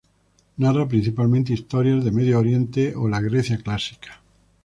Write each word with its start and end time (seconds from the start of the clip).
Narra 0.57 0.87
principalmente 0.87 1.53
historias 1.53 2.03
de 2.03 2.09
medio 2.09 2.39
oriente 2.39 2.95
o 2.95 3.07
la 3.07 3.21
Grecia 3.21 3.59
clásica. 3.59 4.23